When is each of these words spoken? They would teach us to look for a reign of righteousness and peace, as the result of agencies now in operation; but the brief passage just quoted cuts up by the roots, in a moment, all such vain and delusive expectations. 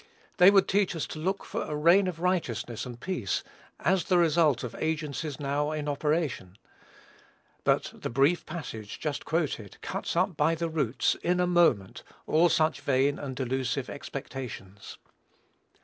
They 0.37 0.49
would 0.49 0.67
teach 0.67 0.95
us 0.95 1.05
to 1.05 1.19
look 1.19 1.45
for 1.45 1.61
a 1.61 1.75
reign 1.75 2.07
of 2.07 2.19
righteousness 2.19 2.87
and 2.87 2.99
peace, 2.99 3.43
as 3.79 4.05
the 4.05 4.17
result 4.17 4.63
of 4.63 4.73
agencies 4.79 5.39
now 5.39 5.71
in 5.73 5.87
operation; 5.87 6.57
but 7.63 7.91
the 7.93 8.09
brief 8.09 8.43
passage 8.47 8.99
just 8.99 9.25
quoted 9.25 9.77
cuts 9.83 10.15
up 10.15 10.35
by 10.35 10.55
the 10.55 10.69
roots, 10.69 11.13
in 11.21 11.39
a 11.39 11.45
moment, 11.45 12.01
all 12.25 12.49
such 12.49 12.81
vain 12.81 13.19
and 13.19 13.35
delusive 13.35 13.91
expectations. 13.91 14.97